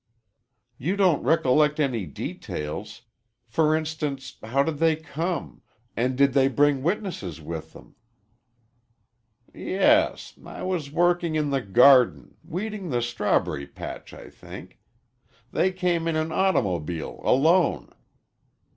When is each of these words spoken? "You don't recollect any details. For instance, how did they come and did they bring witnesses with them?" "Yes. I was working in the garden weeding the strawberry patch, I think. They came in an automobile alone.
"You 0.79 0.95
don't 0.95 1.21
recollect 1.21 1.79
any 1.79 2.07
details. 2.07 3.03
For 3.45 3.75
instance, 3.75 4.37
how 4.41 4.63
did 4.63 4.79
they 4.79 4.95
come 4.95 5.61
and 5.95 6.17
did 6.17 6.33
they 6.33 6.47
bring 6.47 6.81
witnesses 6.81 7.39
with 7.39 7.73
them?" 7.73 7.93
"Yes. 9.53 10.33
I 10.43 10.63
was 10.63 10.91
working 10.91 11.35
in 11.35 11.51
the 11.51 11.61
garden 11.61 12.35
weeding 12.43 12.89
the 12.89 13.03
strawberry 13.03 13.67
patch, 13.67 14.11
I 14.11 14.31
think. 14.31 14.79
They 15.51 15.71
came 15.71 16.07
in 16.07 16.15
an 16.15 16.31
automobile 16.31 17.19
alone. 17.23 17.93